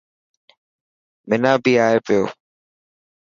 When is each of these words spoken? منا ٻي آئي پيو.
منا 1.27 1.51
ٻي 1.63 1.73
آئي 1.85 1.97
پيو. 2.05 2.23